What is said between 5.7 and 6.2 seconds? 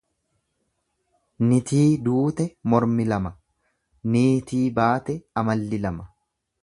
lama.